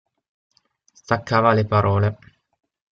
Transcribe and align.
Staccava 1.01 1.53
le 1.53 1.65
parole. 1.67 2.17